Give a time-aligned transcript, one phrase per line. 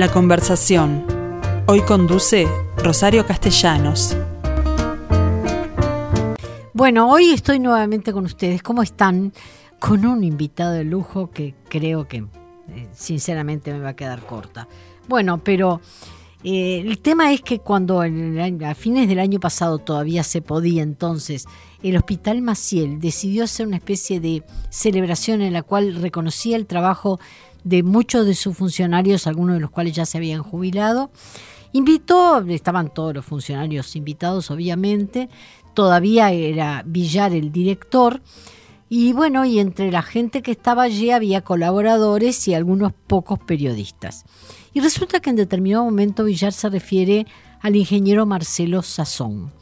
[0.00, 1.04] La conversación.
[1.66, 2.48] Hoy conduce
[2.78, 4.16] Rosario Castellanos.
[6.72, 8.62] Bueno, hoy estoy nuevamente con ustedes.
[8.62, 9.34] ¿Cómo están?
[9.78, 14.66] Con un invitado de lujo que creo que eh, sinceramente me va a quedar corta.
[15.06, 15.82] Bueno, pero
[16.44, 21.44] eh, el tema es que cuando a fines del año pasado todavía se podía entonces,
[21.82, 27.20] el Hospital Maciel decidió hacer una especie de celebración en la cual reconocía el trabajo
[27.64, 31.10] de muchos de sus funcionarios, algunos de los cuales ya se habían jubilado.
[31.72, 35.28] Invitó, estaban todos los funcionarios invitados obviamente,
[35.74, 38.20] todavía era Villar el director,
[38.92, 44.24] y bueno, y entre la gente que estaba allí había colaboradores y algunos pocos periodistas.
[44.72, 47.24] Y resulta que en determinado momento Villar se refiere
[47.60, 49.52] al ingeniero Marcelo Sazón.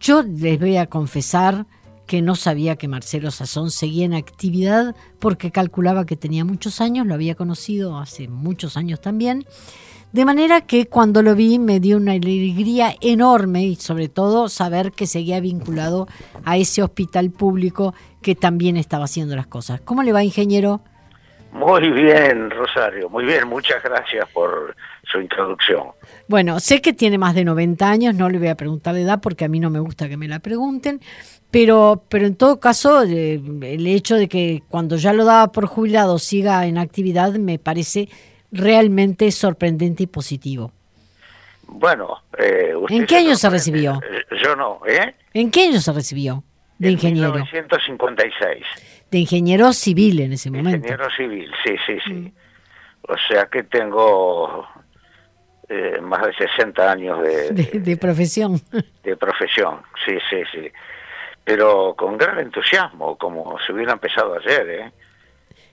[0.00, 1.66] Yo les voy a confesar
[2.06, 7.06] que no sabía que Marcelo Sazón seguía en actividad porque calculaba que tenía muchos años,
[7.06, 9.44] lo había conocido hace muchos años también.
[10.12, 14.92] De manera que cuando lo vi me dio una alegría enorme y sobre todo saber
[14.92, 16.06] que seguía vinculado
[16.44, 19.80] a ese hospital público que también estaba haciendo las cosas.
[19.82, 20.80] ¿Cómo le va, ingeniero?
[21.52, 24.76] Muy bien, Rosario, muy bien, muchas gracias por
[25.10, 25.88] su introducción.
[26.28, 29.20] Bueno, sé que tiene más de 90 años, no le voy a preguntar la edad
[29.22, 31.00] porque a mí no me gusta que me la pregunten,
[31.56, 35.64] pero, pero en todo caso, eh, el hecho de que cuando ya lo daba por
[35.64, 38.10] jubilado siga en actividad me parece
[38.52, 40.70] realmente sorprendente y positivo.
[41.66, 43.98] Bueno, eh, ¿en qué año se recibió?
[44.02, 45.14] Eh, yo no, ¿eh?
[45.32, 46.44] ¿En qué año se recibió
[46.78, 47.28] de ingeniero?
[47.28, 48.62] En 1956
[49.10, 50.76] de ingeniero civil en ese momento.
[50.76, 52.12] Ingeniero civil, sí, sí, sí.
[52.12, 52.32] Mm.
[53.08, 54.66] O sea que tengo
[55.70, 58.60] eh, más de 60 años de, de, profesión.
[59.02, 60.70] De profesión, sí, sí, sí.
[61.46, 64.92] Pero con gran entusiasmo, como si hubiera empezado ayer, ¿eh?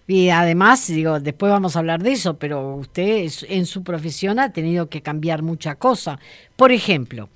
[0.06, 4.52] Y además, digo, después vamos a hablar de eso, pero usted en su profesión ha
[4.52, 6.20] tenido que cambiar mucha cosa.
[6.56, 7.30] Por ejemplo,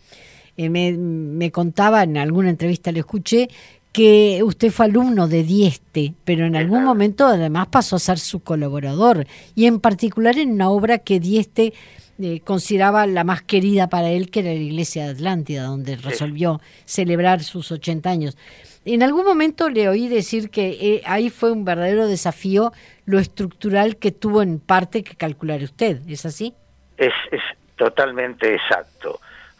[0.55, 3.47] eh, me, me, contaba en alguna entrevista, le escuché,
[3.91, 8.41] que usted fue alumno de Dieste, pero en algún momento además pasó a ser su
[8.41, 9.25] colaborador,
[9.55, 11.73] y en particular en una obra que Dieste
[12.19, 16.59] eh, consideraba la más querida para él, que era la Iglesia de Atlántida, donde resolvió
[16.85, 18.37] celebrar sus 80 años.
[18.85, 22.71] En algún momento le oí decir que eh, ahí fue un verdadero desafío
[23.05, 26.53] lo estructural que tuvo en parte que calcular usted, ¿es así?
[26.97, 27.41] Es, es
[27.75, 29.19] totalmente exacto.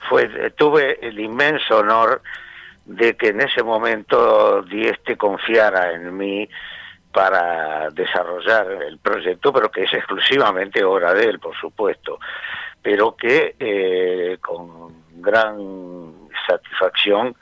[0.09, 2.21] Fue, tuve el inmenso honor
[2.85, 6.49] de que en ese momento Dieste confiara en mí
[7.17, 12.19] para desarrollar el proyecto, pero que es exclusivamente obra de él, por supuesto,
[12.79, 17.35] pero que eh, con gran satisfacción,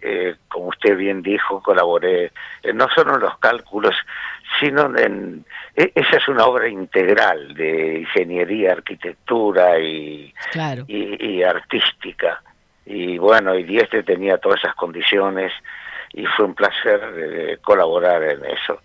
[0.00, 2.30] eh, como usted bien dijo, colaboré
[2.62, 3.96] eh, no solo en los cálculos,
[4.60, 5.44] sino en...
[5.74, 10.32] E, esa es una obra integral de ingeniería, arquitectura y,
[10.94, 12.40] y artística
[12.84, 15.52] y bueno, y Dieste tenía todas esas condiciones
[16.12, 18.80] y fue un placer eh, colaborar en eso.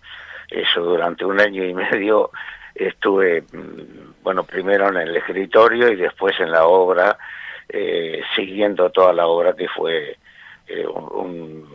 [0.52, 2.30] Eso durante un año y medio
[2.74, 7.18] estuve, mm, bueno, primero en el escritorio y después en la obra,
[7.68, 10.16] eh, siguiendo toda la obra que fue
[10.66, 11.66] eh, un,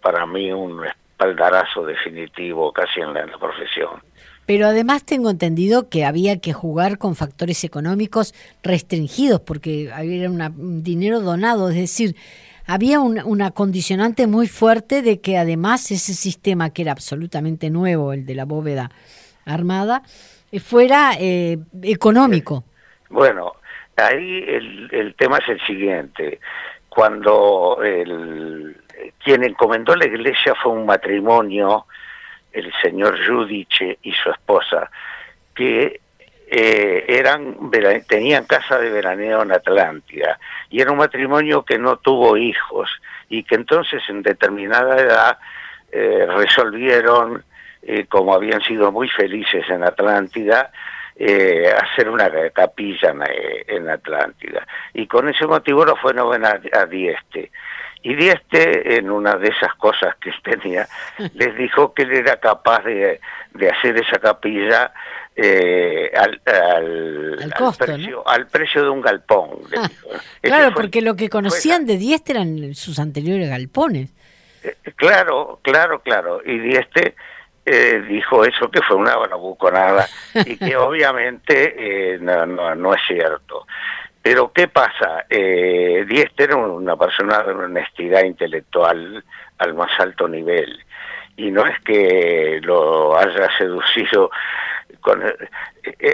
[0.00, 4.00] para mí un espaldarazo definitivo casi en la profesión.
[4.46, 10.84] Pero además tengo entendido que había que jugar con factores económicos restringidos porque había un
[10.84, 12.14] dinero donado, es decir,
[12.66, 18.26] había una condicionante muy fuerte de que además ese sistema que era absolutamente nuevo, el
[18.26, 18.90] de la bóveda
[19.44, 20.02] armada,
[20.50, 22.64] eh, fuera eh, económico.
[23.08, 23.52] Bueno,
[23.96, 26.40] ahí el, el tema es el siguiente.
[26.88, 28.76] Cuando el,
[29.22, 31.86] quien encomendó la iglesia fue un matrimonio
[32.52, 34.90] el señor Judice y su esposa,
[35.54, 36.00] que
[36.48, 37.56] eh, eran
[38.08, 40.38] tenían casa de veraneo en Atlántida
[40.70, 42.88] y era un matrimonio que no tuvo hijos
[43.28, 45.38] y que entonces en determinada edad
[45.90, 47.44] eh, resolvieron,
[47.82, 50.70] eh, como habían sido muy felices en Atlántida,
[51.18, 53.14] hacer una capilla
[53.66, 54.66] en, Atlántida.
[54.92, 57.50] Y con ese motivo lo fueron a, a Dieste.
[58.06, 60.86] Y Dieste, en una de esas cosas que tenía,
[61.34, 63.20] les dijo que él era capaz de,
[63.68, 64.92] hacer esa capilla
[65.36, 66.40] eh, al,
[68.24, 69.50] al, precio, de un galpón.
[69.76, 69.88] Ah,
[70.40, 74.14] claro, porque lo que conocían de Dieste eran sus anteriores galpones.
[74.62, 76.40] Eh, claro, claro, claro.
[76.44, 77.14] Y Dieste
[77.66, 83.66] eh, dijo eso que fue una buconada y que obviamente no, no, no es cierto.
[84.26, 85.24] Pero ¿qué pasa?
[85.30, 89.22] Eh, Dieste era una persona de honestidad intelectual
[89.58, 90.84] al más alto nivel
[91.36, 94.32] y no es que lo haya seducido
[95.06, 95.22] con,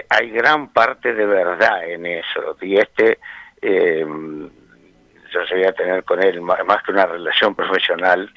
[0.09, 2.55] hay gran parte de verdad en eso.
[2.61, 3.17] Y este,
[3.59, 8.31] yo llegué a tener con él más que una relación profesional,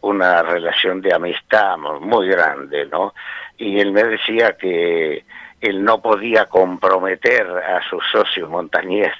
[0.00, 3.14] una relación de amistad muy grande, ¿no?
[3.58, 5.24] Y él me decía que
[5.60, 9.12] él no podía comprometer a su socio montañés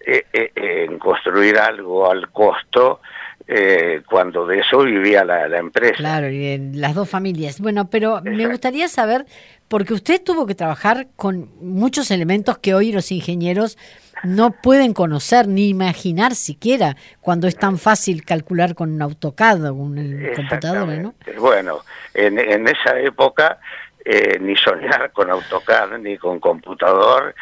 [0.00, 3.00] eh, eh, en construir algo al costo
[3.48, 5.96] eh, cuando de eso vivía la, empresa.
[5.96, 7.60] Claro, y en las dos familias.
[7.60, 9.26] Bueno, pero me gustaría saber,
[9.72, 13.78] porque usted tuvo que trabajar con muchos elementos que hoy los ingenieros
[14.22, 19.72] no pueden conocer ni imaginar siquiera cuando es tan fácil calcular con un AutoCAD o
[19.72, 21.14] un computadora, ¿no?
[21.38, 21.78] Bueno,
[22.12, 23.60] en, en esa época
[24.04, 27.34] eh, ni soñar con AutoCAD, ni con computador,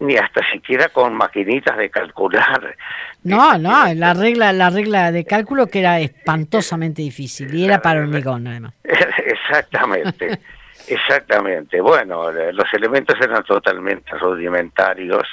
[0.00, 2.76] ni hasta siquiera con maquinitas de calcular.
[3.22, 8.00] No, no, la regla, la regla de cálculo que era espantosamente difícil y era para
[8.00, 8.74] hormigón además.
[8.84, 10.38] Exactamente.
[10.88, 11.80] Exactamente.
[11.80, 15.26] Bueno, los elementos eran totalmente rudimentarios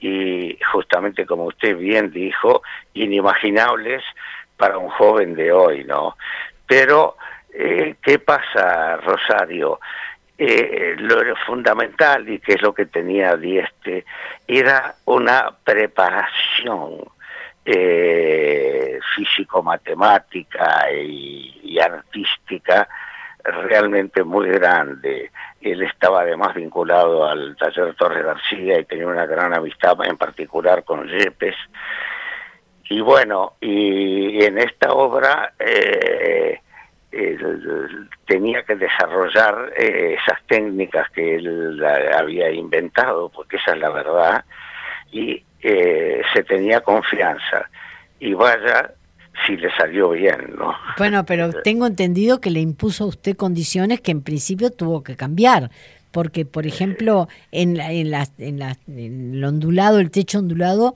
[0.00, 2.62] y justamente como usted bien dijo,
[2.94, 4.02] inimaginables
[4.56, 6.16] para un joven de hoy, ¿no?
[6.66, 7.16] Pero,
[7.52, 9.80] eh, ¿qué pasa, Rosario?
[10.38, 14.04] Eh, lo fundamental y que es lo que tenía Dieste
[14.46, 17.00] era una preparación
[17.64, 22.88] eh, físico-matemática y, artística
[23.46, 25.30] realmente muy grande.
[25.60, 30.84] Él estaba además vinculado al taller Torres García y tenía una gran amistad en particular
[30.84, 31.56] con Yepes.
[32.88, 36.60] Y bueno, y en esta obra eh,
[38.26, 44.44] tenía que desarrollar eh, esas técnicas que él había inventado, porque esa es la verdad,
[45.10, 47.68] y eh, se tenía confianza.
[48.18, 48.92] Y vaya
[49.46, 50.74] si le salió bien, ¿no?
[50.98, 55.16] Bueno, pero tengo entendido que le impuso a usted condiciones que en principio tuvo que
[55.16, 55.70] cambiar,
[56.12, 60.94] porque, por ejemplo, en, en, la, en, la, en el ondulado, el techo ondulado,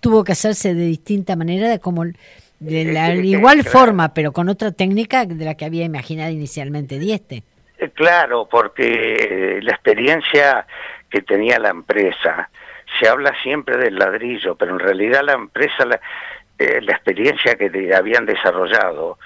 [0.00, 2.04] tuvo que hacerse de distinta manera de como
[2.60, 7.42] de la igual forma, pero con otra técnica de la que había imaginado inicialmente Dieste.
[7.78, 10.66] Eh, claro, porque la experiencia
[11.10, 12.50] que tenía la empresa,
[12.98, 16.00] se habla siempre del ladrillo, pero en realidad la empresa, la,
[16.58, 19.18] eh, experiencia que habían desarrollado,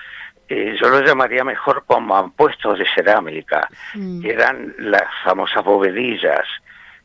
[0.48, 4.22] eh, yo lo llamaría mejor como ampuestos de cerámica, mm.
[4.22, 6.46] que eran las famosas bovedillas,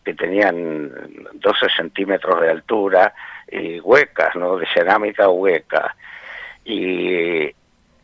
[0.04, 0.92] que tenían
[1.34, 3.14] 12 centímetros de altura,
[3.52, 4.58] y huecas, ¿no?
[4.58, 5.96] De cerámica hueca.
[6.66, 7.54] Y,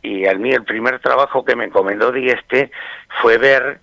[0.02, 2.70] y a mí el primer trabajo que me encomendó Dieste
[3.20, 3.80] fue ver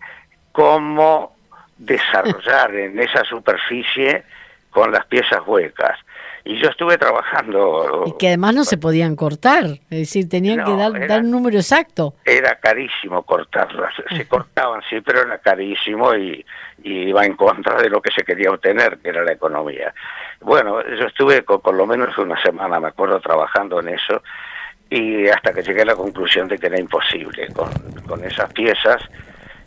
[0.51, 1.35] cómo
[1.77, 4.23] desarrollar en esa superficie
[4.69, 5.99] con las piezas huecas.
[6.47, 8.05] Y yo estuve trabajando...
[8.05, 11.57] Y que además no se podían cortar, es decir, tenían que dar, dar, un número
[11.57, 12.13] exacto.
[12.23, 16.45] Era carísimo cortarlas, se cortaban, sí, pero era carísimo y,
[16.83, 19.93] y, iba en contra de lo que se quería obtener, que era la economía.
[20.39, 24.23] Bueno, yo estuve con, por lo menos una semana, me acuerdo, trabajando en eso,
[24.89, 27.73] y hasta que llegué a la conclusión de que era imposible con,
[28.07, 29.01] con esas piezas,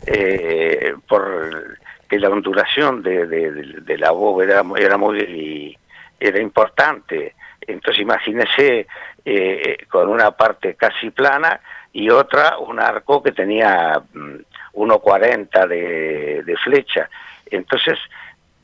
[0.07, 1.77] eh, por
[2.09, 5.77] que la ondulación de, de, la bóveda era muy
[6.21, 7.35] era importante.
[7.59, 8.87] Entonces imagínese
[9.25, 11.59] eh, con una parte casi plana
[11.91, 14.01] y otra un arco que tenía
[14.73, 17.09] 1,40 mm, de, de flecha.
[17.49, 17.97] Entonces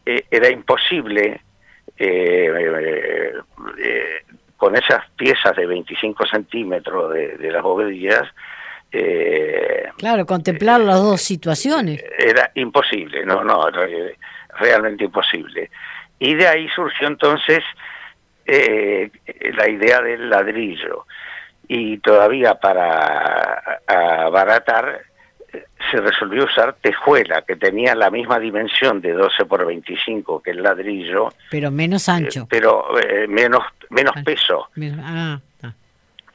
[0.06, 1.42] eh, era imposible
[1.98, 3.34] eh,
[4.56, 8.24] con esas piezas de 25 centímetros de, las bovedillas,
[8.92, 12.04] eh, claro, contemplar las dos situaciones.
[12.18, 13.70] Era imposible, no, no,
[14.60, 15.70] realmente imposible.
[16.20, 17.64] Y de ahí surgió entonces
[18.46, 19.12] eh,
[19.54, 21.06] la idea del ladrillo.
[21.68, 25.02] Y todavía para abaratar
[25.92, 30.64] se resolvió usar tejuela, que tenía la misma dimensión de 12 por 25 que el
[30.64, 31.30] ladrillo.
[31.50, 32.44] Pero menos ancho.
[32.44, 34.70] Eh, pero eh, menos, menos peso.
[35.00, 35.40] Ah,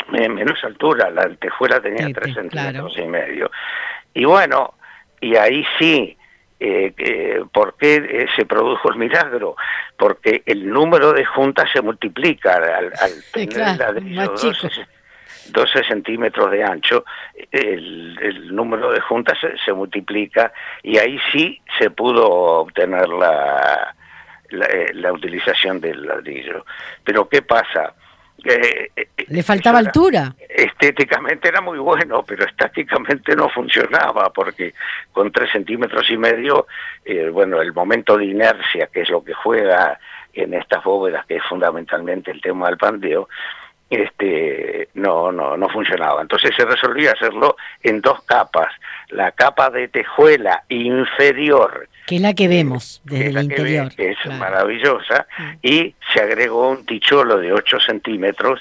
[0.08, 1.10] menos altura.
[1.10, 3.50] La tejuela tenía 3 centímetros y medio.
[4.14, 4.74] Y bueno,
[5.20, 6.16] y ahí sí,
[6.64, 9.56] eh, ¿por qué se produjo el milagro?
[9.96, 14.34] Porque el número de juntas se multiplica al, al ladrillo.
[15.50, 17.04] 12 centímetros de ancho,
[17.50, 20.52] el, número de juntas se, multiplica
[20.82, 23.94] y ahí sí se pudo obtener la,
[24.50, 26.64] la, utilización del ladrillo.
[27.04, 27.94] Pero ¿qué pasa?
[28.44, 28.90] Eh,
[29.28, 30.34] Le faltaba altura.
[30.48, 34.74] Estéticamente era muy bueno, pero estáticamente no funcionaba porque
[35.12, 36.66] con tres centímetros y medio,
[37.04, 39.98] eh, bueno, el momento de inercia, que es lo que juega
[40.32, 43.28] en estas bóvedas, que es fundamentalmente el tema del pandeo,
[43.96, 46.22] este, no, no, no funcionaba.
[46.22, 48.68] Entonces se resolvió hacerlo en dos capas.
[49.08, 53.44] La capa de tejuela inferior, Que es la que vemos desde que el la que
[53.46, 53.88] interior.
[53.90, 54.38] ve, que es claro.
[54.38, 55.52] maravillosa, Mm.
[55.62, 58.60] y se agregó un ticholo de 8 centímetros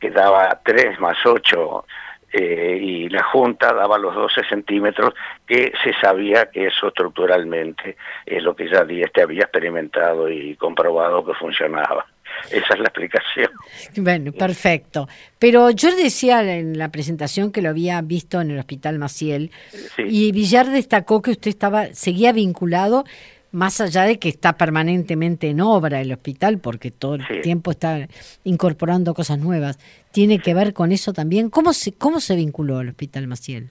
[0.00, 1.84] que daba 3 más 8
[2.32, 5.14] eh, y la Junta daba los 12 centímetros
[5.46, 11.24] que se sabía que eso estructuralmente es lo que ya Dieste había experimentado y comprobado
[11.24, 12.06] que funcionaba.
[12.50, 13.50] Esa es la explicación.
[13.96, 15.08] Bueno, perfecto.
[15.38, 19.50] Pero yo decía en la presentación que lo había visto en el Hospital Maciel
[19.96, 20.02] Sí.
[20.08, 23.04] y Villar destacó que usted estaba seguía vinculado
[23.50, 27.40] más allá de que está permanentemente en obra el hospital porque todo el Sí.
[27.42, 28.06] tiempo está
[28.44, 29.78] incorporando cosas nuevas.
[30.12, 31.48] Tiene que ver con eso también.
[31.50, 33.68] ¿Cómo se cómo se vinculó al Hospital Maciel?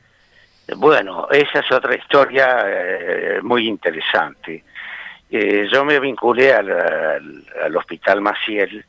[0.76, 4.64] Bueno, esa es otra historia eh, muy interesante.
[5.30, 8.86] Eh, yo me vinculé al, al- al Hospital Maciel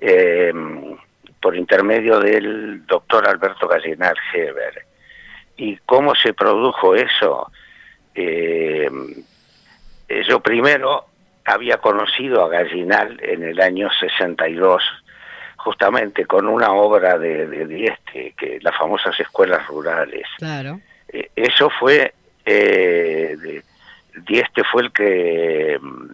[0.00, 0.52] eh,
[1.40, 4.84] por intermedio del doctor Alberto Gallinal Heber.
[5.56, 7.50] ¿Y cómo se produjo eso?
[8.14, 8.88] Eh,
[10.08, 11.06] eh, yo primero
[11.44, 14.82] había conocido a Gallinal en el año 62,
[15.56, 20.26] justamente con una obra de, de Dieste, que las famosas escuelas rurales.
[20.38, 20.80] Claro.
[21.08, 22.12] Eh, eso fue,
[22.44, 23.62] eh, de-
[24.24, 26.12] Dieste fue el que mm,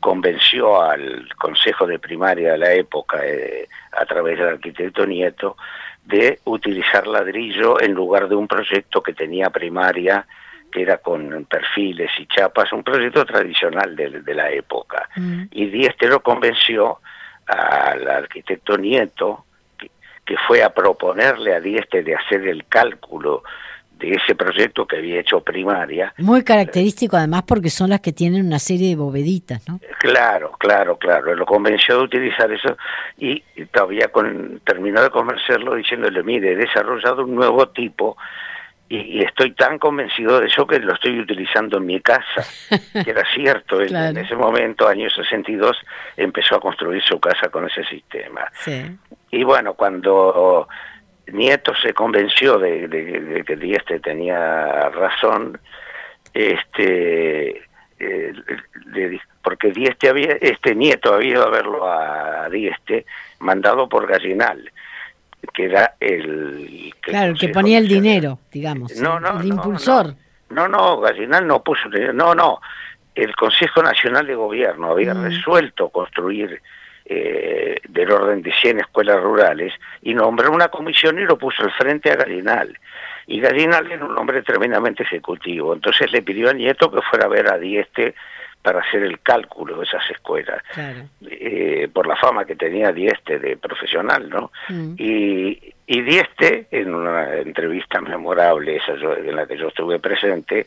[0.00, 5.56] convenció al Consejo de Primaria de la época, eh, a través del arquitecto Nieto,
[6.04, 10.26] de utilizar ladrillo en lugar de un proyecto que tenía primaria,
[10.70, 15.08] que era con perfiles y chapas, un proyecto tradicional de, de la época.
[15.16, 15.44] Mm.
[15.50, 17.00] Y Dieste lo convenció
[17.46, 19.44] al arquitecto Nieto,
[19.78, 19.90] que,
[20.24, 23.42] que fue a proponerle a Dieste de hacer el cálculo
[23.98, 26.12] de ese proyecto que había hecho primaria.
[26.18, 29.80] Muy característico además porque son las que tienen una serie de boveditas, ¿no?
[29.98, 31.34] Claro, claro, claro.
[31.34, 32.76] Lo convenció de utilizar eso
[33.18, 33.40] y
[33.72, 38.16] todavía con, terminó de convencerlo diciéndole, mire, he desarrollado un nuevo tipo
[38.88, 42.44] y, y estoy tan convencido de eso que lo estoy utilizando en mi casa.
[43.04, 44.10] que era cierto, Claro.
[44.10, 45.76] en ese momento, año 62,
[46.18, 48.42] empezó a construir su casa con ese sistema.
[48.60, 48.84] Sí.
[49.30, 50.68] Y bueno, cuando
[51.32, 55.58] Nieto se convenció de, de- de que Dieste tenía razón,
[56.32, 57.62] este,
[57.98, 58.32] eh,
[59.42, 63.06] porque Dieste había, este Nieto había ido a verlo a Dieste,
[63.40, 64.70] mandado por Gallinal,
[65.54, 68.96] que era el que Claro, el que ponía el dinero, digamos.
[69.00, 70.14] No, no, el no, impulsor.
[70.50, 72.60] No, no, Gallinal no puso, no, no,
[73.14, 75.24] el Consejo Nacional de Gobierno había Mm.
[75.24, 76.60] resuelto construir
[77.08, 79.72] eh, del orden de 100 escuelas rurales
[80.02, 82.76] y nombró una comisión y lo puso al frente a Gallinal.
[83.28, 87.28] Y Gallinal era un hombre tremendamente ejecutivo, entonces le pidió a Nieto que fuera a
[87.28, 88.14] ver a Dieste
[88.62, 91.04] para hacer el cálculo de esas escuelas, Claro.
[91.30, 94.50] eh, por la fama que tenía Dieste de profesional, ¿no?
[94.68, 94.94] Mm.
[94.98, 100.66] Y, y Dieste, en una entrevista memorable, esa yo- en la que yo estuve presente,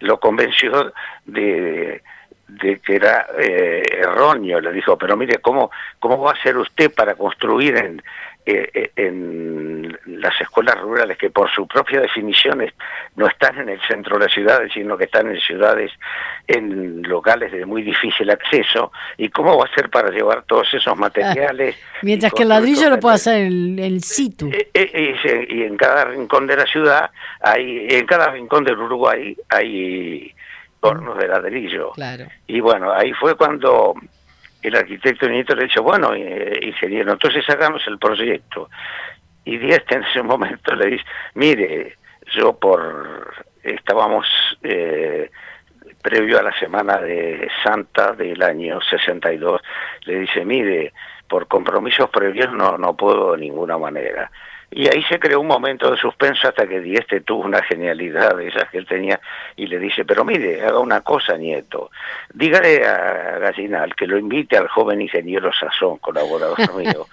[0.00, 0.92] lo convenció
[1.24, 2.02] de,
[2.48, 4.60] de que era eh, erróneo.
[4.60, 8.02] Le dijo, pero mire, ¿cómo, ¿cómo va a ser usted para construir en,
[8.48, 12.64] eh, eh, en las escuelas rurales que por su propia definición
[13.16, 15.90] no están en el centro de las ciudades, sino que están en ciudades,
[16.46, 18.92] en locales de muy difícil acceso?
[19.16, 21.76] ¿Y cómo va a ser para llevar todos esos materiales?
[22.02, 23.26] Mientras que el ladrillo lo puede cosas?
[23.34, 24.48] hacer el, el situ.
[24.52, 27.10] Eh, eh, y en cada rincón de la ciudad
[27.40, 30.32] hay en cada rincón del Uruguay hay
[30.80, 31.92] hornos de ladrillo.
[31.92, 32.26] Claro.
[32.46, 33.94] y bueno ahí fue cuando
[34.62, 38.68] el arquitecto Nieto le dijo bueno eh, ingeniero entonces hagamos el proyecto
[39.44, 41.04] y Dieste en ese momento le dice
[41.34, 41.96] mire
[42.32, 44.26] yo por estábamos
[44.62, 45.30] eh,
[46.02, 49.60] previo a la semana de Santa del año 62
[50.04, 50.92] le dice mire
[51.28, 54.30] por compromisos previos no no puedo de ninguna manera
[54.70, 58.48] y ahí se creó un momento de suspenso hasta que Dieste tuvo una genialidad de
[58.48, 59.20] esas que él tenía
[59.56, 61.90] y le dice, pero mire, haga una cosa, nieto,
[62.34, 67.06] dígale a Gallinal que lo invite al joven ingeniero Sazón, colaborador mío,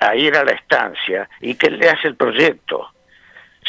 [0.00, 2.88] a ir a la estancia y que él le hace el proyecto,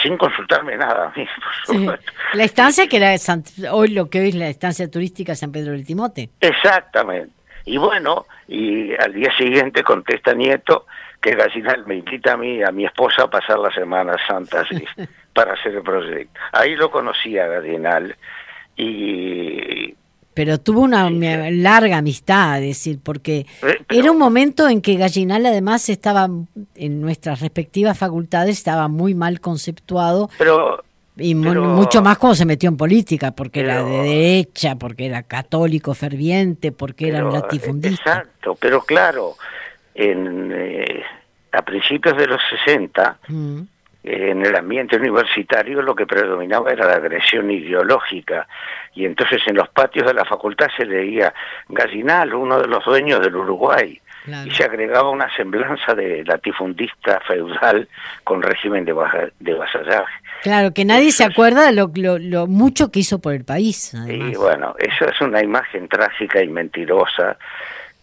[0.02, 1.80] sin consultarme nada a mí, por Sí.
[1.82, 2.12] supuesto.
[2.34, 5.72] La estancia que era San- hoy lo que hoy es la estancia turística San Pedro
[5.72, 6.30] del Timote.
[6.42, 7.32] Exactamente.
[7.66, 10.86] Y bueno, y al día siguiente contesta Nieto
[11.24, 14.64] que Gallinal me invita a mí, a mi esposa, a pasar la Semana Santa
[15.34, 16.40] para hacer el proyecto.
[16.52, 18.16] Ahí lo conocí a Gallinal
[18.76, 19.96] y...
[20.36, 21.20] Pero tuvo una Sí,
[21.62, 26.28] larga amistad, es decir, porque eh, pero- era un momento en que Gallinal además estaba
[26.76, 30.84] en nuestras respectivas facultades, estaba muy mal conceptuado Pero
[31.16, 35.22] y Pero- mucho más cuando se metió en política, porque era de derecha, porque era
[35.22, 38.10] católico ferviente, porque era un latifundista.
[38.18, 39.36] Exacto, pero claro,
[39.96, 41.04] en, eh,
[41.52, 43.62] a principios de los 60, Mm,
[44.04, 48.48] en el ambiente universitario lo que predominaba era la agresión ideológica
[48.94, 51.34] y entonces en los patios de la facultad se leía
[51.70, 54.00] Gallinal, uno de los dueños del Uruguay,
[54.46, 57.88] y se agregaba una semblanza de latifundista feudal
[58.24, 58.94] con régimen de,
[59.40, 60.14] de vasallaje.
[60.44, 63.94] Claro, que nadie se acuerda de lo, lo, mucho que hizo por el país.
[64.08, 67.38] Y bueno, eso es una imagen trágica y mentirosa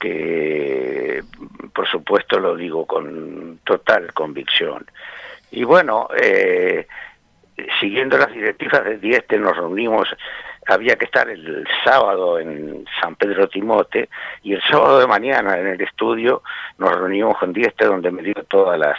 [0.01, 1.23] que
[1.73, 4.85] por supuesto lo digo con total convicción.
[5.53, 6.87] Y bueno, eh,
[7.79, 10.09] siguiendo las directivas de Dieste nos reunimos,
[10.67, 14.09] había que estar el sábado en San Pedro Timote
[14.43, 16.43] y el sábado de mañana en el estudio
[16.79, 18.97] nos reunimos con Dieste donde me dio todas las,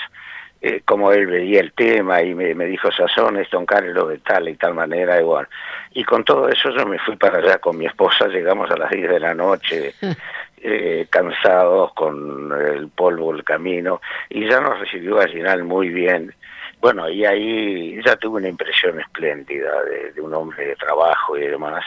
[0.62, 4.48] eh, como él veía el tema y me, dijo Sazón, esto Don Carlos de tal
[4.48, 5.48] y tal manera igual.
[5.94, 8.92] Y con todo eso yo me fui para allá con mi esposa, llegamos a las
[8.92, 9.96] 10 de la noche.
[10.64, 14.00] Eh, cansados con el polvo, el camino,
[14.30, 16.36] y ya nos recibió Gallinal muy bien,
[16.80, 21.84] bueno, y ahí ya tuve una impresión espléndida de, un hombre de trabajo y demás.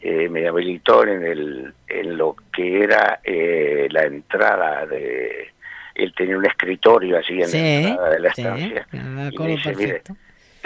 [0.00, 5.50] Eh, me habilitó en, el, en lo que era eh, la entrada de...
[5.94, 8.86] Él tenía un escritorio allí en la entrada de la estancia.
[8.92, 10.02] y dice, mire,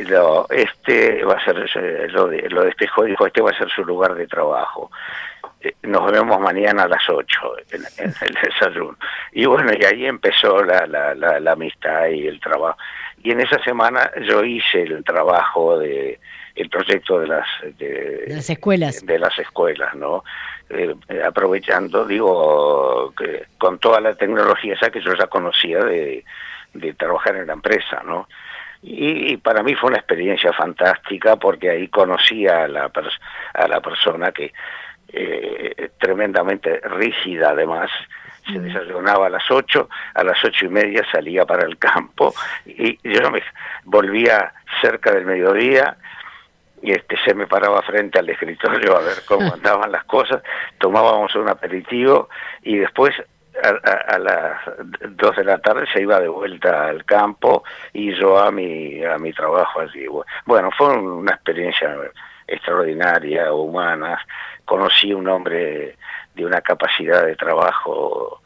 [0.09, 3.85] lo, este va a ser, lo, lo despejó y dijo, este va a ser su
[3.85, 4.91] lugar de trabajo.
[5.61, 7.41] Eh, nos vemos mañana a las 8
[7.73, 8.97] en, el desayuno.
[9.33, 12.79] Y bueno, y ahí empezó la, la, la amistad y el trabajo.
[13.23, 16.21] Y en esa semana yo hice el trabajo de
[16.57, 17.47] el proyecto de las
[17.79, 19.05] de, las escuelas.
[19.05, 20.25] de, las escuelas no
[20.71, 20.95] eh,
[21.25, 26.25] aprovechando digo que con toda la tecnología esa que yo ya conocía de,
[26.73, 28.27] de trabajar en la empresa no
[28.83, 32.91] y, para mí fue una experiencia fantástica porque ahí conocí a la
[33.55, 34.53] a la persona que
[35.13, 37.91] eh, tremendamente rígida además
[38.53, 42.33] se desayunaba a las ocho, a las ocho y media salía para el campo
[42.65, 43.43] y yo me
[43.85, 45.97] volvía cerca del mediodía
[46.83, 50.43] y este se me paraba frente al escritorio a ver cómo andaban las cosas,
[50.79, 52.29] tomábamos un aperitivo
[52.63, 53.15] y después
[53.63, 54.61] a, las
[55.17, 59.17] dos de la tarde se iba de vuelta al campo y yo a mi a
[59.19, 60.07] mi trabajo allí.
[60.45, 61.97] Bueno, fue una experiencia
[62.47, 64.19] extraordinaria, humana.
[64.65, 65.97] Conocí un hombre
[66.35, 68.41] de una capacidad de trabajo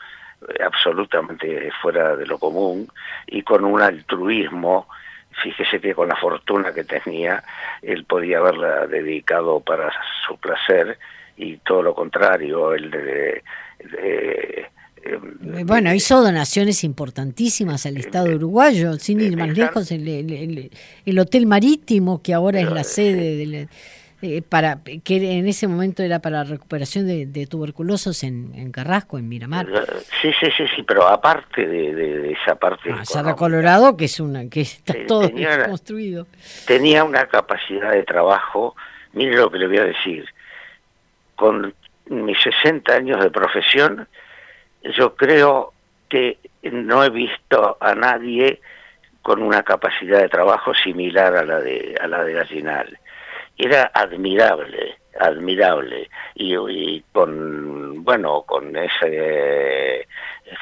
[0.49, 2.89] eh, absolutamente fuera de lo común
[3.27, 4.89] y con un altruismo
[5.43, 7.43] fíjese que con la fortuna que tenía
[7.83, 9.93] él podía haberla dedicado para
[10.27, 10.99] su placer
[11.37, 13.43] y todo lo contrario el de,
[15.65, 20.09] bueno, hizo donaciones importantísimas al Estado uruguayo, sin ir más lejos, el,
[21.05, 23.69] el, Hotel Marítimo, que ahora es la sede del,
[24.23, 29.67] eh, para que en ese momento era para recuperación de, tuberculosos en, Carrasco, en Miramar.
[30.21, 32.91] Sí, sí, sí, sí, pero aparte de, esa parte...
[32.93, 35.31] Ah, Cerro Colorado, que es una que está todo
[35.67, 36.27] construido.
[36.67, 38.77] Tenía una capacidad de trabajo,
[39.15, 40.27] mire lo que le voy a decir,
[41.35, 41.75] con
[42.11, 44.07] mis 60 años de profesión,
[44.83, 45.73] yo creo
[46.09, 48.61] que no he visto a nadie
[49.23, 52.99] con una capacidad de trabajo similar a la de a la de Gallinal
[53.61, 60.07] era admirable, admirable, y, con, bueno, con ese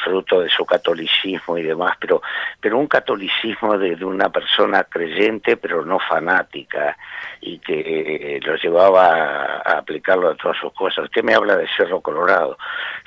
[0.05, 2.22] fruto de su catolicismo y demás, pero,
[2.61, 6.96] pero un catolicismo de, una persona creyente pero no fanática
[7.40, 11.05] y que lo llevaba a, aplicarlo a todas sus cosas.
[11.05, 12.59] Usted me habla de Cerro Colorado.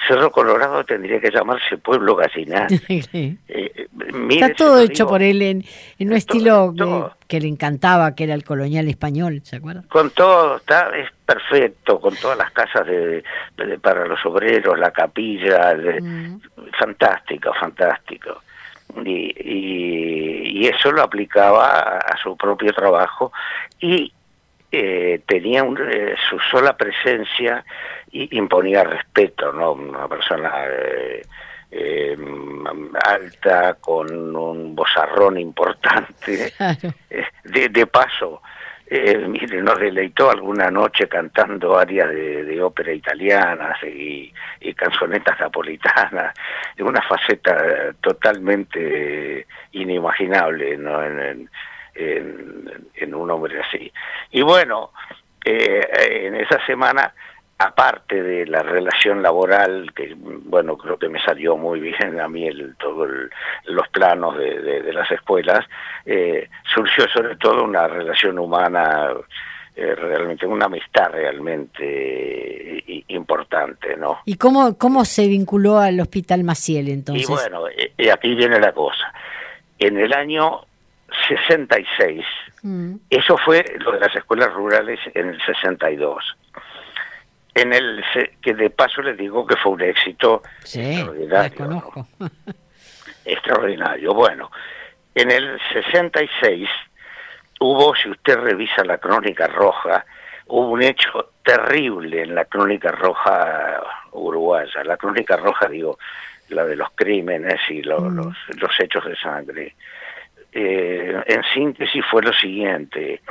[0.07, 2.67] Cerro Colorado tendría que llamarse Pueblo Gallinal.
[3.47, 3.87] Eh,
[4.29, 5.63] Está todo hecho por él en,
[5.99, 6.73] un estilo
[7.27, 9.83] que, le encantaba, que era el colonial español, ¿se acuerda?
[9.89, 13.23] Con todo, está, es perfecto, con todas las casas de,
[13.81, 16.41] para los obreros, la capilla, de, mm
[16.77, 18.41] fantástico, fantástico.
[19.05, 19.34] Y,
[20.60, 23.31] y, eso lo aplicaba a, su propio trabajo
[23.79, 24.12] y
[24.71, 27.63] eh, tenía eh, su sola presencia
[28.12, 29.71] y imponía respeto, ¿no?
[29.73, 30.51] Una persona
[31.71, 32.17] eh,
[33.03, 36.53] alta, con un bozarrón importante,
[37.45, 38.41] de, de paso
[38.93, 44.34] eh, mire, nos deleitó alguna noche cantando arias de, ópera italianas y,
[44.75, 46.34] canzonetas napolitanas,
[46.80, 51.01] una faceta totalmente inimaginable ¿no?
[51.06, 51.49] en,
[51.95, 53.89] en, un hombre así.
[54.32, 54.91] Y bueno,
[55.45, 55.88] eh,
[56.25, 57.13] en esa semana
[57.63, 62.47] aparte de la relación laboral, que bueno, creo que me salió muy bien a mí
[62.47, 63.10] el, todos
[63.65, 65.65] los planos de, las escuelas,
[66.06, 69.10] eh, surgió sobre todo una relación humana,
[69.76, 74.19] eh, realmente, una amistad realmente importante, ¿no?
[74.26, 77.30] ¿Y cómo, cómo se vinculó al Hospital Maciel entonces?
[77.30, 77.63] Y bueno,
[77.97, 79.13] y aquí viene la cosa.
[79.80, 80.62] En el año
[81.28, 82.24] 66.
[82.63, 82.95] Mm.
[83.10, 86.38] Eso fue lo de las escuelas rurales en el 62.
[87.53, 88.03] En el
[88.41, 92.07] que de paso les digo que fue un éxito Sí, extraordinario.
[93.25, 94.13] extraordinario.
[94.13, 94.51] Bueno,
[95.15, 96.69] en el 66
[97.59, 100.05] hubo, si usted revisa la crónica roja,
[100.47, 103.81] hubo un hecho terrible en la crónica roja
[104.13, 104.83] uruguaya.
[104.83, 105.97] La crónica roja, digo,
[106.49, 108.15] la de los crímenes y lo- Mm.
[108.15, 109.75] los, los hechos de sangre.
[110.53, 113.21] Eh, en síntesis fue lo siguiente.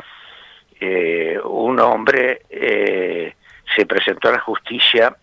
[0.80, 3.34] Eh, un hombre eh,
[3.76, 5.16] se presentó a la justicia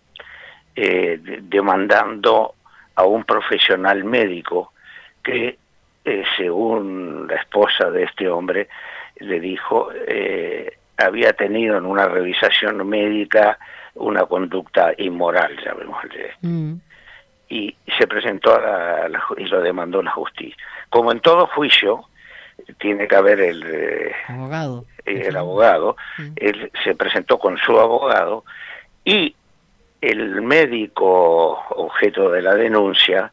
[0.76, 2.54] eh, de- demandando
[2.94, 4.72] a un profesional médico
[5.22, 5.58] que,
[6.04, 8.68] eh, según la esposa de este hombre,
[9.20, 13.58] le dijo, eh, había tenido en una revisación médica
[13.94, 16.74] una conducta inmoral, llamémosle Mm.
[17.48, 20.56] y se presentó a la, a la ju- y lo demandó la justicia.
[20.88, 22.04] Como en todo juicio,
[22.78, 24.12] tiene que haber el,
[25.08, 25.96] eh, el abogado,
[26.36, 28.44] él se presentó con su abogado
[29.04, 29.34] y
[30.00, 33.32] el médico objeto de la denuncia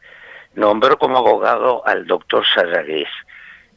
[0.54, 3.08] nombró como abogado al doctor Sayagués.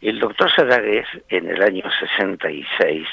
[0.02, 3.08] El doctor Sayagués en el año 66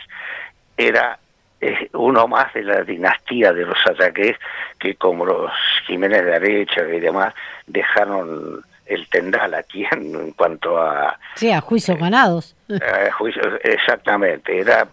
[0.77, 1.18] era
[1.61, 4.37] eh, uno más de la dinastía de los Sayagués
[4.79, 5.51] que como los
[5.87, 7.35] Jiménez de Arecha y demás
[7.66, 12.55] dejaron el tendal aquí en, en cuanto a Sí, a juicios ganados.
[12.68, 14.87] eh, juicios, exactamente, era,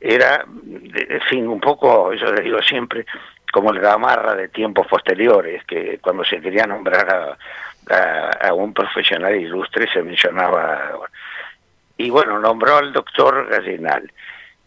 [0.00, 3.04] era, en fin, un poco, yo le digo siempre,
[3.52, 7.38] como el gamarra de tiempos posteriores, que cuando se quería nombrar
[7.90, 10.92] a, a- a un profesional ilustre se mencionaba,
[11.98, 14.10] y bueno, nombró al doctor Gallinal.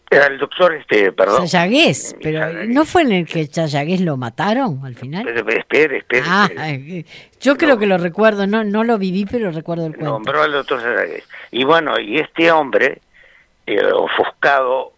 [0.08, 1.48] Era el doctor, este, perdón.
[1.48, 2.68] Sayagués, pero Sayagués.
[2.68, 5.26] ¿no fue en el que Sayagués lo mataron al final?
[5.28, 6.98] Espere, espere, espere, Ah, espere.
[7.00, 7.04] eh,
[7.40, 7.78] yo creo No.
[7.80, 10.10] que lo recuerdo, no no lo viví, pero recuerdo el cuento.
[10.12, 11.24] nombró al doctor Sayagués.
[11.50, 13.00] Y bueno, y este hombre,
[13.66, 14.92] eh, ofuscado,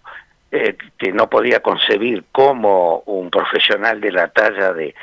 [0.53, 4.95] eh, que no podía concebir cómo un profesional de la talla de,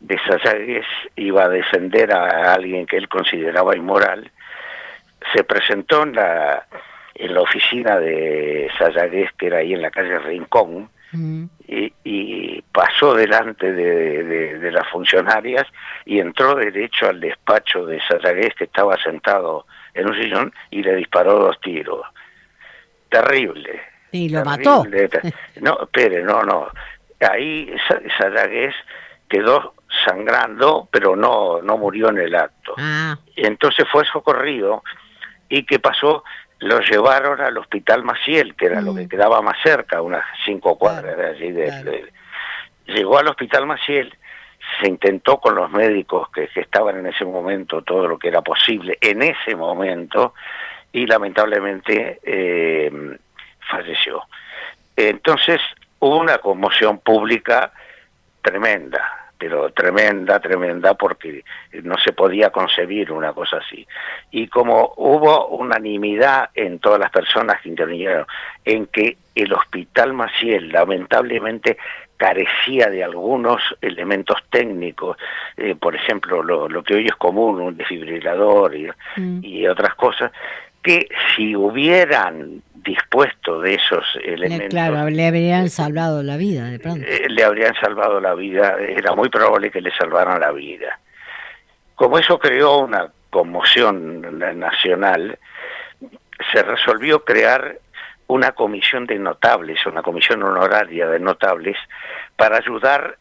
[0.00, 4.28] de Sayagués iba a defender a alguien que él consideraba inmoral,
[5.32, 6.66] se presentó en la,
[7.14, 11.44] en la oficina de Sayagués, que era ahí en la calle Rincón, Mm.
[11.68, 15.66] y, y pasó delante de, de- de las funcionarias
[16.06, 20.94] y entró derecho al despacho de Sayagués que estaba sentado en un sillón y le
[20.96, 22.00] disparó dos tiros.
[23.10, 23.80] Terrible.
[24.10, 24.84] Y lo mató.
[24.84, 26.68] terrible, No, espere, no, no.
[27.20, 28.74] Ahí Sa- Sayagués
[29.28, 29.74] quedó
[30.06, 32.74] sangrando, pero no, no murió en el acto.
[32.78, 34.82] Ah, Entonces fue socorrido
[35.48, 36.24] y ¿qué pasó?
[36.62, 38.96] Lo llevaron al hospital Maciel, que era lo Mm.
[38.98, 41.50] que quedaba más cerca, unas cinco cuadras Claro, de allí.
[41.52, 41.90] de- claro.
[41.90, 42.12] de-
[42.86, 44.14] llegó al hospital Maciel,
[44.80, 48.42] se intentó con los médicos que, que estaban en ese momento todo lo que era
[48.42, 50.34] posible en ese momento
[50.92, 53.18] y lamentablemente eh,
[53.68, 54.22] falleció.
[54.96, 55.60] Entonces
[55.98, 57.72] hubo una conmoción pública
[58.40, 61.44] tremenda, pero tremenda, tremenda, porque
[61.82, 63.84] no se podía concebir una cosa así.
[64.30, 68.24] Y como hubo unanimidad en todas las personas que intervinieron
[68.64, 71.76] en que el Hospital Maciel lamentablemente
[72.16, 75.16] carecía de algunos elementos técnicos,
[75.56, 79.40] eh, por ejemplo, lo, lo que hoy es común, un desfibrilador y, Mm.
[79.42, 80.30] y otras cosas,
[80.82, 86.78] que si hubieran dispuesto de esos le- elementos claro, le habrían salvado la vida de
[86.80, 87.06] pronto.
[87.06, 90.98] eh, le habrían salvado la vida, era muy probable que le salvaran la vida.
[91.94, 95.38] Como eso creó una conmoción na- nacional,
[96.52, 97.78] se resolvió crear
[98.26, 101.76] una comisión de notables, una comisión honoraria de notables,
[102.36, 103.16] para ayudar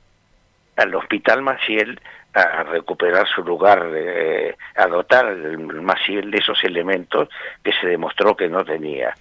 [0.77, 1.99] al Hospital Maciel
[2.33, 7.29] a recuperar su lugar, eh, a dotar el Maciel de esos elementos
[7.63, 9.13] que se demostró que no tenía.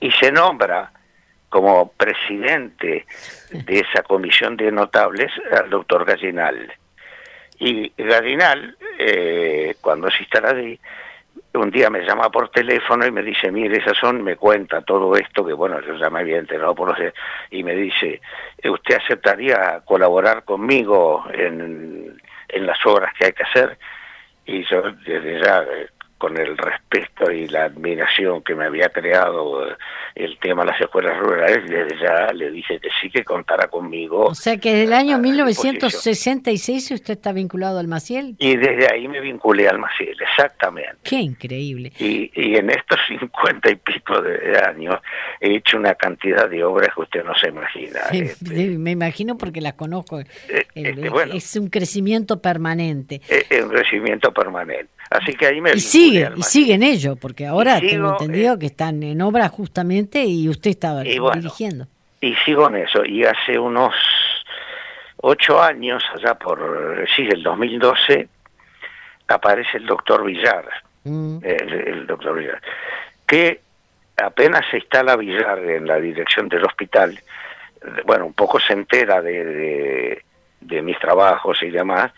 [0.00, 0.90] Y se nombra
[1.48, 3.06] como presidente
[3.50, 6.72] de esa comisión de notables al doctor Gallinal.
[7.58, 10.78] Y Gallinal, eh, cuando se instala ahí,
[11.54, 15.16] un día me llama por teléfono y me dice, mire, esas son, me cuenta todo
[15.16, 17.12] esto, que bueno, yo ya me había enterado por los...
[17.50, 18.20] Y me dice,
[18.64, 23.78] ¿usted aceptaría colaborar conmigo en, en las obras que hay que hacer?
[24.46, 29.68] Y yo desde ya, eh, con el respeto y la admiración que me había creado
[29.70, 29.74] eh,
[30.14, 34.24] el tema de las escuelas rurales, desde ya le dije que sí, que contara conmigo.
[34.26, 35.74] O sea que desde el año a disposición.
[35.74, 38.34] 1966 usted está vinculado al Maciel.
[38.38, 40.96] Y desde ahí me vinculé al Maciel, exactamente.
[41.02, 41.92] Qué increíble.
[41.98, 44.96] Y, y en estos cincuenta y pico de años
[45.40, 48.00] he hecho una cantidad de obras que usted no se imagina.
[48.10, 50.20] Sí, Este, me imagino porque las conozco.
[50.20, 50.26] eh,
[50.74, 53.20] El- este, bueno, Es un crecimiento permanente.
[53.28, 54.88] es es un crecimiento permanente.
[55.10, 58.58] Así que ahí me y sigue, y sigue en ello, porque ahora tengo entendido eh,
[58.58, 61.86] que están en obra justamente y usted estaba dirigiendo.
[62.20, 63.94] Y sigo en eso, y hace unos
[65.18, 68.28] ocho años, allá por, sí, el 2012,
[69.28, 70.64] aparece el doctor Villar,
[71.04, 71.38] mm.
[71.42, 72.60] el, doctor Villar,
[73.26, 73.60] que
[74.16, 77.18] apenas se instala Villar en la dirección del hospital,
[78.04, 80.22] bueno, un poco se entera de,
[80.60, 82.12] de, mis trabajos y demás,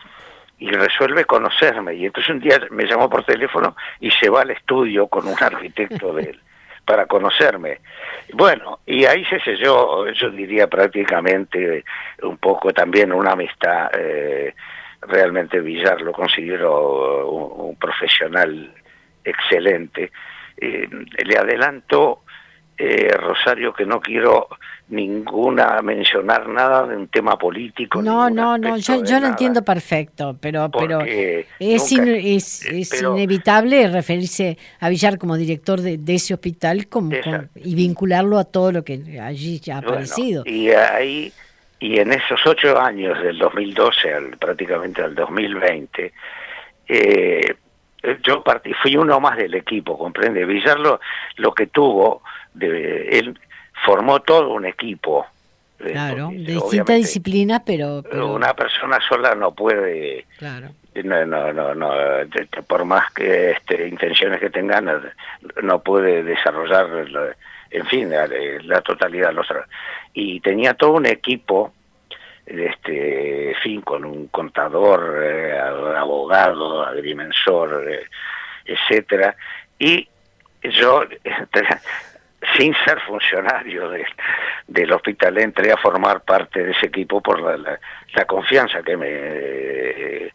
[0.59, 1.95] y resuelve conocerme.
[1.95, 5.37] Y entonces un día me llamó por teléfono y se va al estudio con un
[5.41, 6.41] arquitecto de él
[6.85, 7.81] para conocerme.
[8.33, 11.85] Bueno, y ahí se selló, yo diría prácticamente
[12.23, 13.91] un poco también una amistad.
[13.95, 14.55] Eh,
[15.03, 18.73] realmente Villar lo considero un, profesional
[19.25, 20.11] excelente.
[20.57, 20.89] Eh,
[21.25, 22.25] le adelanto,
[22.79, 24.49] eh, Rosario, que no quiero
[24.89, 28.01] ninguna mencionar nada de un tema político.
[28.01, 34.57] No, no, no, yo, yo lo entiendo perfecto, pero pero es, es, es inevitable referirse
[34.81, 36.87] a Villar como director de, ese hospital
[37.57, 40.45] y vincularlo a todo lo que allí ya ha aparecido.
[40.47, 41.33] Y ahí
[41.81, 46.13] y en esos ocho años del 2012 al prácticamente al 2020
[46.89, 47.55] eh,
[48.23, 50.45] yo partí, fui uno más del equipo, comprende.
[50.45, 51.01] Villar lo,
[51.37, 52.23] lo que tuvo
[52.55, 53.39] de él
[53.85, 55.27] formó todo un equipo.
[55.79, 60.27] Claro, de distintas disciplinas, pero, Una persona sola no puede...
[60.39, 60.71] Claro.
[61.05, 61.91] No, no, no,
[62.67, 65.13] por más que este, intenciones que tengan,
[65.63, 66.89] no puede desarrollar,
[67.71, 69.47] en fin, la, totalidad de los...
[70.15, 71.73] Y tenía todo un equipo
[72.49, 78.07] este fin con un contador eh, abogado agrimensor eh,
[78.65, 79.37] etcétera
[79.79, 80.09] y
[80.63, 81.03] yo
[82.57, 83.91] sin ser funcionario
[84.67, 87.79] del hospital, entré a formar parte de ese equipo por la,
[88.27, 90.33] confianza que me,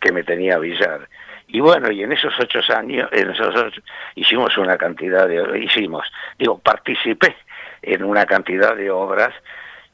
[0.00, 1.08] que me tenía Villar.
[1.48, 3.74] Y bueno, y en esos ocho años, esos
[4.14, 6.06] hicimos una cantidad de, hicimos,
[6.38, 7.36] digo, participé
[7.82, 9.34] en una cantidad de obras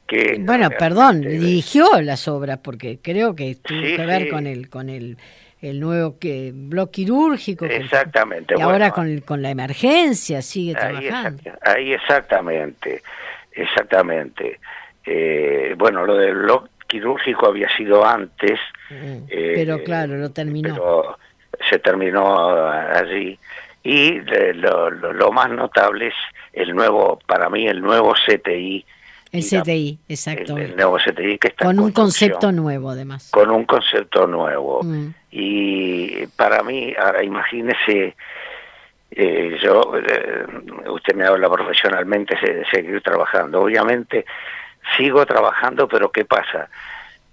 [0.07, 0.37] que...
[0.39, 5.17] Bueno, perdón, dirigió las obras, porque creo que tuvo que ver con el, con el
[5.61, 7.65] el nuevo que bloque quirúrgico.
[7.65, 8.55] Exactamente.
[8.57, 11.51] y ahora con, con la emergencia sigue trabajando.
[11.61, 13.01] ahí exactamente,
[13.51, 14.59] exactamente.
[15.05, 18.59] Eh, bueno, lo del bloque quirúrgico había sido antes.
[18.89, 20.75] Mm, pero eh, claro, lo terminó.
[20.75, 21.17] Pero
[21.69, 23.37] se terminó allí.
[23.83, 24.19] Y
[24.53, 26.13] lo, lo, lo, más notable es
[26.51, 28.85] el nuevo, para mí, el nuevo CTI
[29.31, 30.57] el CTI, exacto.
[30.57, 33.29] El, nuevo CTI que está Con un concepto nuevo, además.
[33.31, 34.81] Con un concepto nuevo.
[34.83, 35.13] Mm.
[35.31, 38.15] Y para mí, ahora imagínese,
[39.11, 40.45] eh, yo, eh,
[40.89, 43.61] usted me habla profesionalmente de seguir trabajando.
[43.61, 44.25] Obviamente,
[44.95, 46.69] sigo trabajando, pero ¿qué pasa?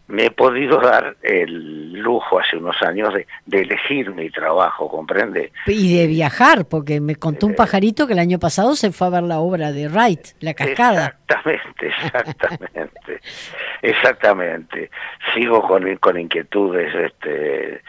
[0.07, 3.27] Me he podido dar el lujo hace unos años de,
[3.59, 5.53] elegir mi trabajo, ¿comprende?
[5.67, 9.07] Y de viajar, porque me contó un eh, pajarito que el año pasado se fue
[9.07, 11.17] a ver la obra de Wright, La Cascada.
[11.23, 13.21] Exactamente, exactamente,
[13.83, 14.91] exactamente.
[15.35, 17.81] Sigo con, con inquietudes este,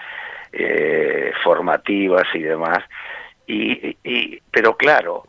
[0.53, 2.79] eh, formativas y demás,
[3.45, 5.25] y, y pero claro,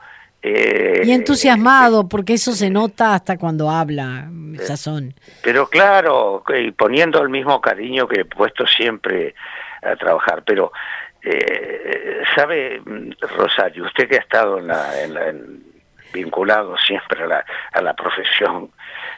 [0.48, 4.30] eh, y entusiasmado, porque eso se nota hasta cuando habla,
[4.62, 5.12] Sazón.
[5.42, 9.34] Pero claro, y poniendo el mismo cariño que he puesto siempre
[9.82, 10.44] a trabajar.
[10.46, 10.70] Pero,
[11.22, 12.80] eh, ¿sabe,
[13.36, 15.64] Rosario, usted que ha estado en la, en
[16.12, 18.70] vinculado siempre a la, a la profesión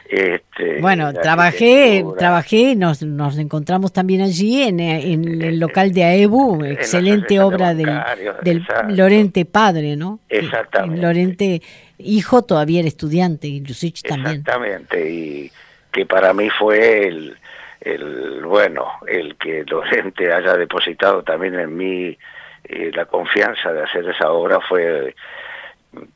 [0.09, 6.63] este, bueno, trabajé, trabajé, nos, nos encontramos también allí en, en el local de AEBU,
[6.65, 8.01] excelente obra del,
[8.41, 10.19] del Lorente padre, ¿no?
[10.27, 10.99] Exactamente.
[10.99, 11.61] Lorente
[11.99, 14.37] hijo todavía era estudiante, y Lucich también.
[14.37, 15.51] Exactamente, y
[15.91, 17.37] que para mí fue el,
[17.81, 22.17] el bueno, el que Lorente haya depositado también en mí
[22.63, 25.13] eh, la confianza de hacer esa obra fue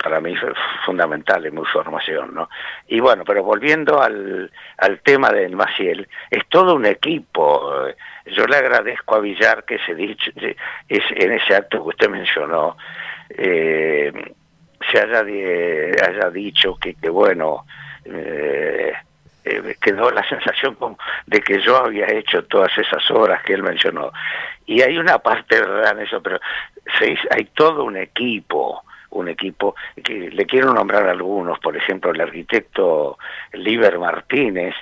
[0.02, 0.54] para mí fue
[0.86, 2.50] fundamental en mi formación, ¿no?
[2.88, 7.88] Y bueno, pero volviendo al, al tema del Maciel, es todo un equipo.
[8.28, 10.32] Yo le agradezco a Villar que se dicho,
[10.88, 12.78] es, en ese acto que usted mencionó,
[13.30, 14.12] eh,
[14.92, 17.66] se haya, haya dicho que, que bueno,
[18.06, 18.94] eh,
[19.46, 20.78] eh, quedó la sensación
[21.26, 24.12] de que yo había hecho todas esas obras que él mencionó.
[24.66, 26.40] Y hay una parte verdad en eso, pero
[27.00, 28.84] se, hay todo un equipo
[29.14, 33.18] un equipo que le quiero nombrar algunos, por ejemplo el arquitecto
[33.54, 34.76] Liber Martínez,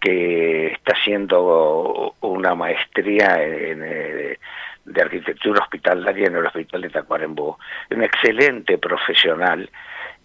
[0.00, 4.38] que está haciendo una maestría en, eh,
[4.84, 7.58] de arquitectura hospitalaria en el Hospital de Tacuarembó,
[7.90, 9.68] un excelente profesional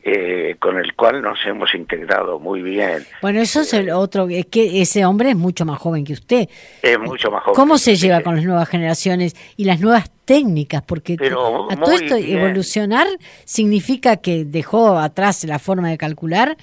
[0.03, 3.05] eh, con el cual nos hemos integrado muy bien.
[3.21, 6.49] Bueno, eso es el otro, es que ese hombre es mucho más joven que usted.
[6.81, 7.55] Es mucho más joven.
[7.55, 10.81] ¿Cómo se lleva con las nuevas generaciones y las nuevas técnicas?
[10.81, 12.39] Porque Pero a todo esto bien.
[12.39, 13.07] evolucionar
[13.45, 16.57] significa que dejó atrás la forma de calcular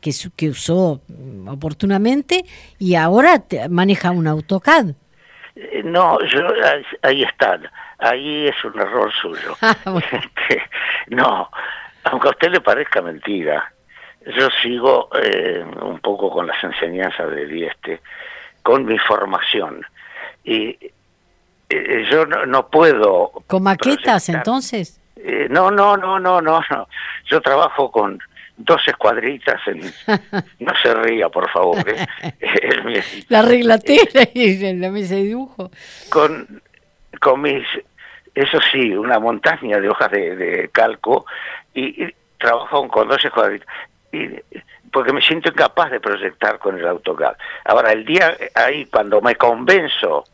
[0.00, 2.44] que, su- que usó mm, oportunamente
[2.78, 4.88] y ahora te- maneja un AutoCAD.
[5.54, 7.58] Eh, No, yo, ahí- ahí está.
[7.98, 9.54] Ahí es un error suyo.
[9.62, 10.06] Ah, bueno.
[10.12, 10.60] Este,
[11.08, 11.48] no,
[12.04, 13.72] aunque a usted le parezca mentira,
[14.36, 18.00] yo sigo eh, un poco con las enseñanzas de Dieste,
[18.62, 19.84] con mi formación.
[20.44, 20.76] Y
[21.68, 23.32] eh, yo no, no puedo...
[23.46, 25.00] ¿Con maquetas proyectar- entonces?
[25.16, 26.88] Eh, no, no, no, no, no, no.
[27.26, 28.18] Yo trabajo con
[28.56, 29.80] dos escuadritas en...
[30.60, 31.84] No se ría, por favor.
[31.88, 33.02] ¿eh?
[33.28, 35.70] La reglatera y la mesa de dibujo.
[36.10, 36.62] con,
[37.20, 37.64] con mis,
[38.34, 41.26] eso sí, una montaña de hojas de, de calco
[41.74, 43.68] y, y trabajo con dos escuadritas.
[44.12, 44.28] Y,
[44.92, 47.34] porque me siento incapaz de proyectar con el AutoCAD.
[47.64, 50.24] Ahora, el día ahí, cuando me convenzo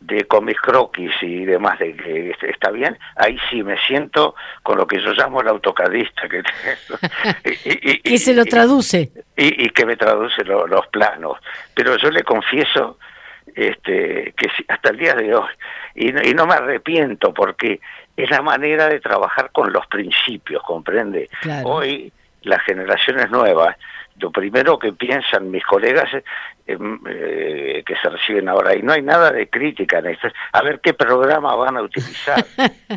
[0.00, 4.34] de con mis croquis y demás de que est- está bien, ahí sí me siento
[4.62, 6.38] con lo que yo llamo el autocadista que,
[7.44, 9.10] y- y- y- Que se lo traduce.
[9.36, 11.38] y, y que me traduce lo- los planos.
[11.74, 12.98] Pero yo le confieso
[13.54, 15.50] este, que hasta el día de hoy,
[15.94, 17.80] y no, y no me arrepiento porque
[18.16, 21.28] es la manera de trabajar con los principios, ¿comprende?
[21.40, 21.68] Claro.
[21.68, 22.12] Hoy
[22.42, 23.76] las generaciones nuevas,
[24.18, 26.22] lo primero que piensan mis colegas eh,
[26.66, 30.34] em, eh, que se reciben ahora, y no hay nada de crítica en esto, es
[30.52, 32.44] a ver qué programa van a utilizar.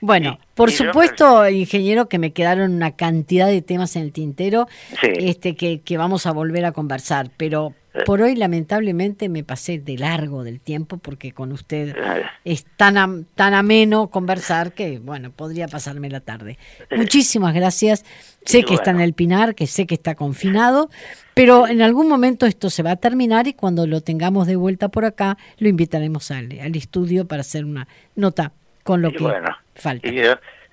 [0.00, 4.12] Bueno, Y- por y supuesto, ingeniero, que me quedaron una cantidad de temas en el
[4.12, 4.66] tintero
[5.00, 5.12] Sí.
[5.18, 7.74] este, que, que vamos a volver a conversar, pero.
[8.04, 12.22] Por hoy lamentablemente me pasé de largo del tiempo porque con usted Eh.
[12.44, 16.58] es tan, am- tan ameno conversar que, bueno, podría pasarme la tarde.
[16.96, 18.04] Muchísimas gracias.
[18.44, 20.88] Sé que está en el Pinar, que sé que está confinado,
[21.34, 24.88] pero en algún momento esto se va a terminar y cuando lo tengamos de vuelta
[24.88, 28.52] por acá, lo invitaremos al, al estudio para hacer una nota
[28.84, 30.08] con lo Y que bueno, falta.
[30.08, 30.12] Y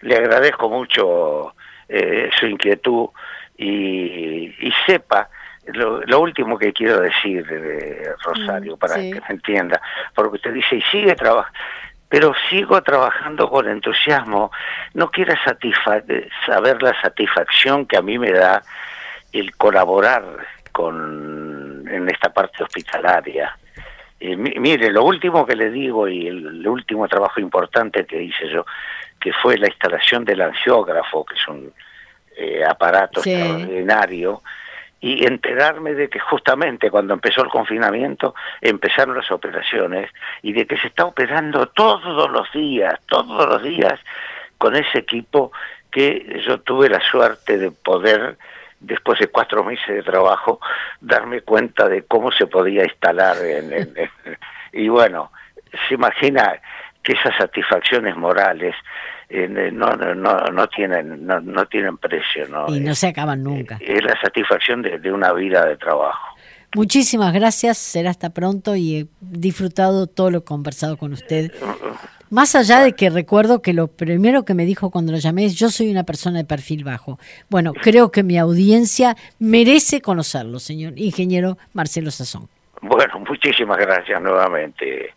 [0.01, 1.53] le agradezco mucho
[1.89, 3.07] eh, su inquietud
[3.57, 5.29] y, y sepa
[5.73, 9.11] lo, lo último que quiero decir, eh, Rosario, Mm, para sí.
[9.11, 9.81] que me entienda,
[10.13, 11.57] porque usted dice, y sigue trabajando,
[12.07, 14.51] pero sigo trabajando con entusiasmo.
[14.93, 16.01] No quiero satisfa
[16.45, 18.61] saber la satisfacción que a mí me da
[19.33, 20.23] el colaborar
[20.71, 23.57] con en esta parte hospitalaria.
[24.19, 28.21] Eh, mi- mire, lo último que le digo y el, el último trabajo importante que
[28.21, 28.65] hice yo,
[29.19, 31.73] que fue la instalación del angiógrafo, que es un
[32.37, 33.31] eh, aparato Sí.
[33.33, 34.41] extraordinario,
[35.01, 40.09] y enterarme de que justamente cuando empezó el confinamiento empezaron las operaciones
[40.41, 43.99] y de que se está operando todos los días, todos los días
[44.57, 45.51] con ese equipo
[45.91, 48.37] que yo tuve la suerte de poder
[48.79, 50.59] después de cuatro meses de trabajo,
[51.01, 53.37] darme cuenta de cómo se podía instalar.
[53.43, 53.93] En, en-
[54.73, 55.31] y bueno,
[55.87, 56.59] se imagina
[57.03, 58.75] que esas satisfacciones morales
[59.29, 62.47] eh, no, no, no, tienen no, no tienen precio.
[62.49, 62.67] ¿no?
[62.67, 63.77] Y no se acaban nunca.
[63.79, 66.35] Es la satisfacción de, de una vida de trabajo.
[66.75, 71.53] Muchísimas gracias, será hasta pronto y he disfrutado todo lo conversado con usted.
[72.29, 75.55] Más allá de que recuerdo que lo primero que me dijo cuando lo llamé es
[75.55, 77.17] yo soy una persona de perfil bajo.
[77.49, 82.49] Bueno, creo que mi audiencia merece conocerlo, señor ingeniero Marcelo Sazón.
[82.81, 85.13] Bueno, muchísimas gracias nuevamente.